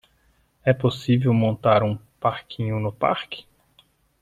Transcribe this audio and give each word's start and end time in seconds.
É 0.65 0.73
possível 0.73 1.31
montar 1.31 1.83
um 1.83 1.95
parquinho 2.19 2.79
no 2.79 2.91
parque? 2.91 3.45